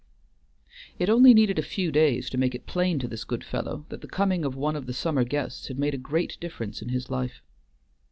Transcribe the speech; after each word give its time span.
It 0.97 1.11
only 1.11 1.31
needed 1.31 1.59
a 1.59 1.61
few 1.61 1.91
days 1.91 2.27
to 2.31 2.37
make 2.39 2.55
it 2.55 2.65
plain 2.65 2.97
to 2.97 3.07
this 3.07 3.23
good 3.23 3.43
fellow 3.43 3.85
that 3.89 4.01
the 4.01 4.07
coming 4.07 4.43
of 4.43 4.55
one 4.55 4.75
of 4.75 4.87
the 4.87 4.93
summer 4.93 5.23
guests 5.23 5.67
had 5.67 5.77
made 5.77 5.93
a 5.93 5.97
great 5.99 6.39
difference 6.39 6.81
in 6.81 6.89
his 6.89 7.11
life. 7.11 7.43